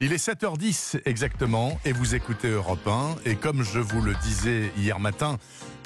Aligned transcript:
Il 0.00 0.12
est 0.12 0.24
7h10 0.24 1.00
exactement 1.04 1.78
et 1.84 1.92
vous 1.92 2.14
écoutez 2.14 2.48
Europe 2.48 2.86
1 2.86 3.16
et 3.24 3.36
comme 3.36 3.62
je 3.62 3.80
vous 3.80 4.00
le 4.00 4.14
disais 4.22 4.70
hier 4.76 5.00
matin, 5.00 5.38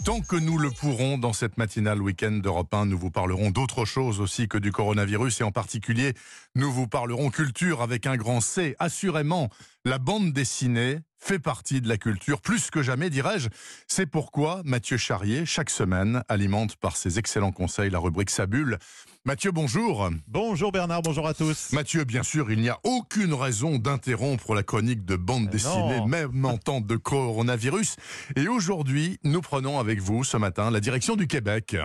tant 0.05 0.21
que 0.21 0.37
nous 0.37 0.59
le 0.59 0.71
pourrons 0.71 1.17
dans 1.17 1.33
cette 1.33 1.57
matinale 1.59 2.03
week-end 2.03 2.33
d'Europe 2.33 2.73
1, 2.75 2.87
nous 2.87 2.99
vous 2.99 3.11
parlerons 3.11 3.51
d'autre 3.51 3.85
chose 3.85 4.21
aussi 4.21 4.49
que 4.49 4.59
du 4.59 4.73
coronavirus 4.73 5.41
et 5.41 5.45
en 5.45 5.53
particulier 5.53 6.15
nous 6.55 6.71
vous 6.71 6.87
parlerons 6.87 7.31
culture 7.31 7.83
avec 7.83 8.07
un 8.07 8.17
grand 8.17 8.41
C. 8.41 8.77
Assurément, 8.79 9.49
la 9.85 9.99
bande 9.99 10.33
dessinée 10.33 10.99
fait 11.23 11.39
partie 11.39 11.81
de 11.81 11.89
la 11.89 11.99
culture, 11.99 12.41
plus 12.41 12.71
que 12.71 12.83
jamais, 12.83 13.09
dirais-je. 13.09 13.49
C'est 13.87 14.07
pourquoi 14.07 14.61
Mathieu 14.65 14.97
Charrier, 14.97 15.47
chaque 15.47 15.71
semaine, 15.71 16.25
alimente 16.29 16.75
par 16.77 16.97
ses 16.97 17.21
excellents 17.21 17.53
conseils 17.53 17.91
la 17.91 18.01
rubrique 18.01 18.29
Sabule. 18.29 18.79
Mathieu, 19.25 19.53
bonjour. 19.53 20.11
Bonjour 20.27 20.73
Bernard, 20.73 21.03
bonjour 21.03 21.29
à 21.29 21.33
tous. 21.33 21.71
Mathieu, 21.73 22.03
bien 22.03 22.25
sûr, 22.25 22.51
il 22.51 22.61
n'y 22.61 22.71
a 22.71 22.81
aucune 22.83 23.35
raison 23.35 23.79
d'interrompre 23.79 24.53
la 24.53 24.65
chronique 24.65 25.05
de 25.05 25.15
bande 25.15 25.49
dessinée, 25.49 26.05
même 26.09 26.45
en 26.45 26.59
temps 26.59 26.81
de 26.81 26.97
coronavirus. 26.97 27.95
Et 28.35 28.49
aujourd'hui, 28.49 29.21
nous 29.23 29.43
prenons 29.43 29.79
avec 29.79 30.01
vous 30.01 30.25
ce 30.25 30.37
matin 30.37 30.73
la 30.73 30.81
direction 30.81 31.15
du 31.15 31.29
Québec. 31.29 31.77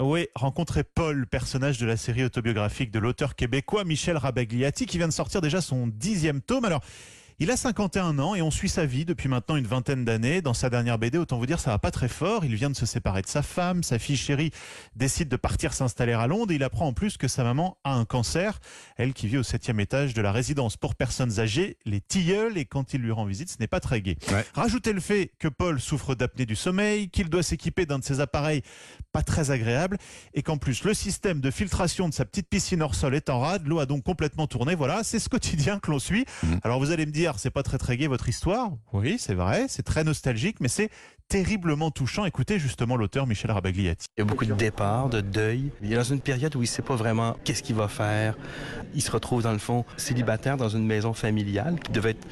Oui, 0.00 0.26
rencontrer 0.34 0.82
Paul, 0.82 1.26
personnage 1.28 1.78
de 1.78 1.86
la 1.86 1.96
série 1.96 2.24
autobiographique 2.24 2.90
de 2.90 2.98
l'auteur 2.98 3.36
québécois 3.36 3.84
Michel 3.84 4.16
Rabagliati, 4.16 4.86
qui 4.86 4.98
vient 4.98 5.08
de 5.08 5.12
sortir 5.12 5.42
déjà 5.42 5.60
son 5.60 5.86
dixième 5.86 6.40
tome. 6.40 6.64
Alors, 6.64 6.80
il 7.42 7.50
a 7.50 7.56
51 7.56 8.18
ans 8.18 8.34
et 8.34 8.42
on 8.42 8.50
suit 8.50 8.68
sa 8.68 8.84
vie 8.84 9.06
depuis 9.06 9.26
maintenant 9.26 9.56
une 9.56 9.66
vingtaine 9.66 10.04
d'années. 10.04 10.42
Dans 10.42 10.52
sa 10.52 10.68
dernière 10.68 10.98
BD, 10.98 11.16
autant 11.16 11.38
vous 11.38 11.46
dire, 11.46 11.58
ça 11.58 11.70
va 11.70 11.78
pas 11.78 11.90
très 11.90 12.06
fort. 12.06 12.44
Il 12.44 12.54
vient 12.54 12.68
de 12.68 12.76
se 12.76 12.84
séparer 12.84 13.22
de 13.22 13.28
sa 13.28 13.40
femme. 13.40 13.82
Sa 13.82 13.98
fille 13.98 14.18
chérie 14.18 14.50
décide 14.94 15.30
de 15.30 15.36
partir 15.36 15.72
s'installer 15.72 16.12
à 16.12 16.26
Londres. 16.26 16.52
Et 16.52 16.56
il 16.56 16.62
apprend 16.62 16.86
en 16.86 16.92
plus 16.92 17.16
que 17.16 17.28
sa 17.28 17.42
maman 17.42 17.78
a 17.82 17.94
un 17.94 18.04
cancer. 18.04 18.60
Elle 18.98 19.14
qui 19.14 19.26
vit 19.26 19.38
au 19.38 19.42
septième 19.42 19.80
étage 19.80 20.12
de 20.12 20.20
la 20.20 20.32
résidence 20.32 20.76
pour 20.76 20.94
personnes 20.94 21.40
âgées, 21.40 21.78
les 21.86 22.02
tilleuls. 22.02 22.58
Et 22.58 22.66
quand 22.66 22.92
il 22.92 23.00
lui 23.00 23.10
rend 23.10 23.24
visite, 23.24 23.48
ce 23.48 23.56
n'est 23.58 23.66
pas 23.66 23.80
très 23.80 24.02
gai. 24.02 24.18
Rajoutez 24.52 24.92
le 24.92 25.00
fait 25.00 25.32
que 25.38 25.48
Paul 25.48 25.80
souffre 25.80 26.14
d'apnée 26.14 26.44
du 26.44 26.56
sommeil, 26.56 27.08
qu'il 27.08 27.30
doit 27.30 27.42
s'équiper 27.42 27.86
d'un 27.86 28.00
de 28.00 28.04
ses 28.04 28.20
appareils 28.20 28.60
pas 29.12 29.22
très 29.22 29.50
agréable 29.50 29.96
et 30.34 30.42
qu'en 30.42 30.58
plus 30.58 30.84
le 30.84 30.92
système 30.94 31.40
de 31.40 31.50
filtration 31.50 32.08
de 32.08 32.14
sa 32.14 32.24
petite 32.24 32.48
piscine 32.48 32.82
hors 32.82 32.94
sol 32.94 33.14
est 33.14 33.30
en 33.30 33.40
rade. 33.40 33.66
L'eau 33.66 33.78
a 33.78 33.86
donc 33.86 34.04
complètement 34.04 34.46
tourné. 34.46 34.74
Voilà, 34.74 35.02
c'est 35.04 35.18
ce 35.18 35.30
quotidien 35.30 35.78
que 35.78 35.90
l'on 35.90 35.98
suit. 35.98 36.26
Mmh. 36.42 36.56
Alors 36.64 36.78
vous 36.78 36.90
allez 36.90 37.06
me 37.06 37.12
dire, 37.12 37.29
c'est 37.38 37.50
pas 37.50 37.62
très 37.62 37.78
très 37.78 37.96
gai 37.96 38.06
votre 38.06 38.28
histoire. 38.28 38.70
Oui, 38.92 39.16
c'est 39.18 39.34
vrai, 39.34 39.66
c'est 39.68 39.82
très 39.82 40.04
nostalgique, 40.04 40.56
mais 40.60 40.68
c'est 40.68 40.90
terriblement 41.28 41.90
touchant. 41.90 42.24
Écoutez 42.24 42.58
justement 42.58 42.96
l'auteur 42.96 43.26
Michel 43.26 43.52
Rabagliati. 43.52 44.06
Il 44.16 44.20
y 44.20 44.22
a 44.22 44.24
beaucoup 44.24 44.44
de 44.44 44.52
départs, 44.52 45.08
de 45.08 45.20
deuil. 45.20 45.70
Il 45.80 45.92
est 45.92 45.96
dans 45.96 46.02
une 46.02 46.20
période 46.20 46.54
où 46.56 46.62
il 46.62 46.66
sait 46.66 46.82
pas 46.82 46.96
vraiment 46.96 47.36
qu'est-ce 47.44 47.62
qu'il 47.62 47.76
va 47.76 47.88
faire. 47.88 48.36
Il 48.94 49.02
se 49.02 49.10
retrouve 49.12 49.42
dans 49.42 49.52
le 49.52 49.58
fond 49.58 49.84
célibataire 49.96 50.56
dans 50.56 50.68
une 50.68 50.86
maison 50.86 51.12
familiale 51.12 51.78
qui 51.78 51.92
devait 51.92 52.10
être 52.10 52.26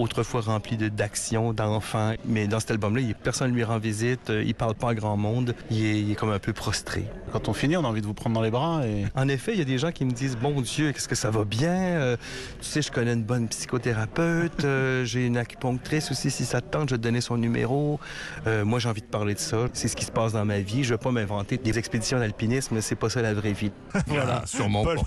autrefois 0.00 0.40
rempli 0.40 0.76
d'actions, 0.76 1.52
d'enfants. 1.52 2.14
Mais 2.24 2.48
dans 2.48 2.60
cet 2.60 2.70
album-là, 2.72 3.02
personne 3.22 3.50
ne 3.50 3.56
lui 3.56 3.64
rend 3.64 3.78
visite, 3.78 4.30
euh, 4.30 4.42
il 4.44 4.54
parle 4.54 4.74
pas 4.74 4.90
à 4.90 4.94
grand 4.94 5.16
monde, 5.16 5.54
il 5.70 6.10
est, 6.10 6.14
comme 6.14 6.30
un 6.30 6.38
peu 6.38 6.52
prostré. 6.52 7.04
Quand 7.32 7.48
on 7.48 7.52
finit, 7.52 7.76
on 7.76 7.84
a 7.84 7.88
envie 7.88 8.00
de 8.00 8.06
vous 8.06 8.14
prendre 8.14 8.34
dans 8.34 8.42
les 8.42 8.50
bras. 8.50 8.86
Et... 8.86 9.04
En 9.14 9.28
effet, 9.28 9.52
il 9.52 9.58
y 9.58 9.62
a 9.62 9.64
des 9.64 9.78
gens 9.78 9.92
qui 9.92 10.04
me 10.04 10.12
disent, 10.12 10.36
bon 10.36 10.60
Dieu, 10.60 10.92
qu'est-ce 10.92 11.08
que 11.08 11.14
ça 11.14 11.30
va 11.30 11.44
bien? 11.44 11.72
Euh, 11.72 12.16
tu 12.60 12.66
sais, 12.66 12.82
je 12.82 12.90
connais 12.90 13.12
une 13.12 13.22
bonne 13.22 13.48
psychothérapeute, 13.48 14.64
euh, 14.64 15.04
j'ai 15.04 15.26
une 15.26 15.36
acupunctrice 15.36 16.10
aussi, 16.10 16.30
si 16.30 16.44
ça 16.44 16.60
te 16.60 16.70
tente, 16.70 16.88
je 16.88 16.94
vais 16.94 16.98
te 16.98 17.02
donner 17.02 17.20
son 17.20 17.36
numéro. 17.36 18.00
moi, 18.46 18.78
j'ai 18.78 18.88
envie 18.88 19.02
de 19.02 19.06
parler 19.06 19.34
de 19.34 19.38
ça. 19.38 19.68
C'est 19.72 19.88
ce 19.88 19.96
qui 19.96 20.04
se 20.04 20.12
passe 20.12 20.32
dans 20.32 20.44
ma 20.44 20.60
vie. 20.60 20.84
Je 20.84 20.94
veux 20.94 20.98
pas 20.98 21.10
m'inventer 21.10 21.58
des 21.58 21.78
expéditions 21.78 22.18
d'alpinisme, 22.18 22.80
c'est 22.80 22.96
pas 22.96 23.10
ça 23.10 23.22
la 23.22 23.34
vraie 23.34 23.52
vie. 23.52 23.72
voilà, 24.06 24.42
sûrement 24.46 24.84
pas. 24.84 24.94
Paul 24.94 25.04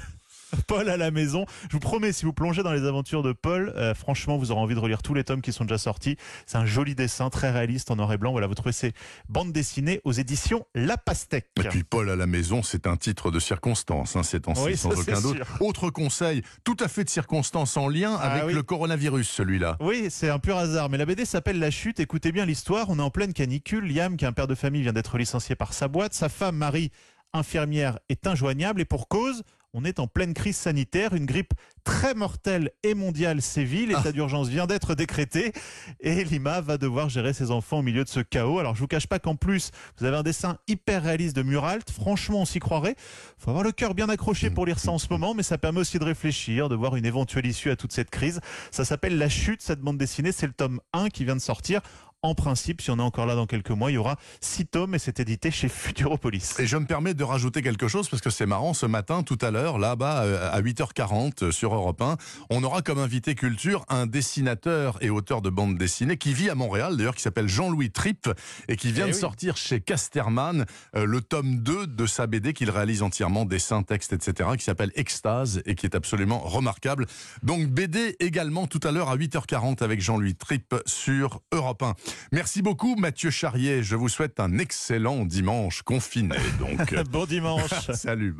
à 0.88 0.98
la 0.98 1.12
maison. 1.12 1.46
Je 1.70 1.73
vous 1.73 1.80
promets, 1.80 2.12
si 2.12 2.26
vous 2.26 2.34
plongez 2.34 2.64
dans 2.64 2.72
les 2.72 2.86
aventures 2.86 3.23
de 3.23 3.32
Paul, 3.32 3.73
euh, 3.76 3.94
franchement, 3.94 4.38
vous 4.38 4.52
aurez 4.52 4.62
envie 4.62 4.76
de 4.76 4.80
relire 4.80 5.02
tous 5.02 5.14
les 5.14 5.23
tomes 5.23 5.42
qui 5.42 5.54
sont 5.54 5.66
déjà 5.66 5.78
sortis. 5.78 6.18
C'est 6.45 6.58
un 6.58 6.66
joli 6.66 6.95
dessin, 6.95 7.30
très 7.30 7.52
réaliste, 7.52 7.92
en 7.92 7.95
noir 7.95 8.12
et 8.14 8.18
blanc. 8.18 8.32
Voilà, 8.32 8.48
vous 8.48 8.56
trouvez 8.56 8.72
ces 8.72 8.94
bandes 9.30 9.52
dessinées 9.52 10.02
aux 10.04 10.12
éditions 10.12 10.66
La 10.76 10.98
Pastèque. 10.98 11.50
Et 11.60 11.67
puis 11.67 11.83
Paul 11.83 12.10
à 12.10 12.16
la 12.16 12.27
maison, 12.27 12.64
c'est 12.64 12.88
un 12.88 12.98
titre 12.98 13.32
de 13.32 13.39
circonstance, 13.39 14.16
hein, 14.16 14.23
c'est 14.23 14.48
en 14.48 14.54
oui, 14.64 14.77
sans 14.77 14.89
aucun 14.92 15.22
doute. 15.22 15.38
Autre 15.60 15.89
conseil, 15.89 16.42
tout 16.64 16.77
à 16.80 16.88
fait 16.88 17.04
de 17.04 17.10
circonstance 17.10 17.77
en 17.77 17.88
lien 17.88 18.17
ah 18.20 18.32
avec 18.32 18.56
le 18.56 18.64
coronavirus, 18.64 19.30
celui-là. 19.30 19.77
Oui, 19.80 20.08
c'est 20.10 20.30
un 20.30 20.39
pur 20.39 20.58
hasard, 20.58 20.89
mais 20.89 20.98
la 20.98 21.06
BD 21.06 21.26
s'appelle 21.26 21.60
La 21.60 21.72
Chute. 21.72 22.00
Écoutez 22.00 22.32
bien 22.32 22.45
l'histoire. 22.45 22.89
On 22.89 23.00
est 23.00 23.04
en 23.04 23.10
pleine 23.10 23.33
canicule. 23.33 23.86
Liam, 23.86 24.17
qui 24.17 24.26
est 24.26 24.27
un 24.27 24.33
père 24.33 24.48
de 24.48 24.56
famille, 24.56 24.82
vient 24.82 24.94
d'être 24.94 25.17
licencié 25.17 25.56
par 25.56 25.73
sa 25.73 25.88
boîte. 25.88 26.14
Sa 26.14 26.30
femme, 26.30 26.58
Marie, 26.58 26.92
infirmière, 27.33 28.00
est 28.10 28.27
injoignable 28.27 28.82
et 28.82 28.86
pour 28.86 29.08
cause, 29.08 29.44
on 29.73 29.84
est 29.84 30.00
en 30.00 30.08
pleine 30.08 30.34
crise 30.34 30.56
sanitaire, 30.56 31.14
une 31.14 31.26
grippe 31.26 31.54
très 31.84 32.14
mortelle 32.14 32.72
et 32.84 32.94
mondiale 32.94 33.42
sévit, 33.42 33.86
l'état 33.86 34.04
ah. 34.06 34.11
d'urgence 34.11 34.48
vient 34.48 34.67
d'être 34.67 34.95
décrété 34.95 35.52
et 36.00 36.23
Lima 36.23 36.61
va 36.61 36.78
devoir 36.78 37.10
gérer 37.10 37.34
ses 37.34 37.52
enfants 37.52 37.80
au 37.80 37.82
milieu 37.82 38.04
de 38.04 38.10
ce 38.10 38.20
chaos. 38.20 38.60
Alors 38.60 38.76
je 38.76 38.80
vous 38.80 38.88
cache 38.88 39.08
pas 39.08 39.20
qu'en 39.20 39.36
plus, 39.36 39.72
vous 39.98 40.06
avez 40.06 40.16
un 40.16 40.23
dessin 40.23 40.58
hyper 40.67 41.04
réaliste 41.04 41.36
de 41.36 41.42
Muralt, 41.42 41.89
franchement 41.89 42.42
on 42.42 42.45
s'y 42.45 42.60
croirait. 42.60 42.95
Faut 43.38 43.50
avoir 43.50 43.64
le 43.64 43.72
cœur 43.72 43.95
bien 43.95 44.10
accroché 44.10 44.50
pour 44.50 44.66
lire 44.66 44.80
ça 44.80 44.92
en 44.92 45.00
ce 45.00 45.08
moment, 45.10 45.33
mais 45.33 45.44
ça 45.44 45.58
permet 45.58 45.80
aussi 45.80 45.98
de 45.98 46.06
réfléchir, 46.06 46.70
de 46.70 46.76
voir 46.76 46.95
une 46.95 47.06
éventuelle 47.06 47.45
issue 47.45 47.72
à 47.72 47.76
toute 47.76 47.92
cette 47.92 48.12
crise. 48.12 48.39
Ça 48.72 48.86
s'appelle 48.86 49.17
La 49.17 49.30
Chute, 49.30 49.62
cette 49.62 49.82
bande 49.82 49.98
dessinée, 49.98 50.32
c'est 50.32 50.48
le 50.48 50.54
tome 50.54 50.80
1 50.94 51.10
qui 51.10 51.26
vient 51.26 51.36
de 51.36 51.42
sortir 51.42 51.82
en 52.23 52.36
principe, 52.36 52.82
si 52.82 52.89
on 52.89 53.00
est 53.00 53.02
encore 53.02 53.26
là 53.26 53.36
dans 53.36 53.45
quelques 53.45 53.72
mois, 53.72 53.92
il 53.92 53.95
y 53.95 53.98
aura 53.98 54.17
six 54.39 54.66
tomes 54.66 54.95
et 54.95 55.00
c'est 55.00 55.20
édité 55.20 55.52
chez 55.52 55.67
Futuropolis. 55.67 56.58
Et 56.58 56.66
je 56.66 56.78
me 56.78 56.86
permets 56.86 57.14
de 57.14 57.23
rajouter 57.23 57.61
quelque 57.61 57.89
chose 57.89 58.08
parce 58.08 58.22
que 58.22 58.30
c'est 58.30 58.45
marrant, 58.45 58.73
ce 58.73 58.86
matin, 58.86 59.23
tout 59.23 59.38
à 59.42 59.52
l'heure, 59.52 59.78
là-bas, 59.78 60.23
euh, 60.23 60.50
à 60.52 60.62
8h40 60.62 61.44
euh, 61.44 61.52
sur 61.52 61.76
Europe 61.76 62.02
1, 62.02 62.16
on 62.50 62.64
aura 62.64 62.82
comme 62.82 62.98
invité 62.98 63.36
culture 63.36 63.86
un 63.89 64.08
dessinateur 64.08 64.98
et 65.02 65.10
auteur 65.10 65.42
de 65.42 65.50
bande 65.50 65.78
dessinée 65.78 66.16
qui 66.16 66.33
vit 66.33 66.50
à 66.50 66.56
Montréal, 66.56 66.95
d'ailleurs, 66.95 67.16
qui 67.16 67.22
s'appelle 67.22 67.50
Jean-Louis 67.50 67.92
Tripp 67.92 68.30
et 68.70 68.78
qui 68.78 68.94
vient 68.94 69.08
eh 69.08 69.12
de 69.12 69.16
sortir 69.16 69.58
chez 69.58 69.82
Casterman 69.82 70.66
euh, 70.95 71.06
le 71.06 71.20
tome 71.20 71.58
2 71.58 71.88
de 71.88 72.06
sa 72.06 72.26
BD 72.26 72.54
qu'il 72.54 72.70
réalise 72.70 73.04
entièrement, 73.04 73.44
dessin, 73.44 73.83
texte, 73.83 74.14
etc., 74.14 74.52
qui 74.58 74.64
s'appelle 74.64 74.94
Extase 74.95 75.62
et 75.66 75.76
qui 75.76 75.86
est 75.86 75.95
absolument 75.95 76.39
remarquable. 76.39 77.06
Donc 77.44 77.67
BD 77.67 78.16
également 78.22 78.66
tout 78.66 78.80
à 78.83 78.94
l'heure 78.94 79.10
à 79.10 79.17
8h40 79.17 79.83
avec 79.83 80.00
Jean-Louis 80.00 80.36
Tripp 80.36 80.73
sur 80.86 81.42
Europe 81.52 81.83
1. 81.83 81.95
Merci 82.32 82.62
beaucoup 82.62 82.96
Mathieu 82.96 83.30
Charrier. 83.30 83.84
Je 83.84 83.96
vous 83.96 84.10
souhaite 84.10 84.40
un 84.40 84.58
excellent 84.58 85.26
dimanche 85.26 85.82
confiné. 85.82 86.38
Donc. 86.60 86.94
bon 87.12 87.26
dimanche. 87.26 87.72
Salut. 87.94 88.32